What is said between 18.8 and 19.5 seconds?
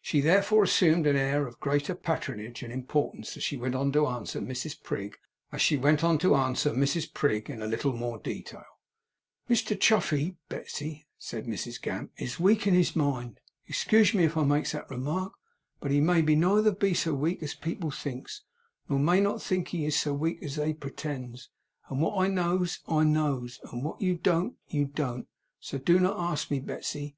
nor people may not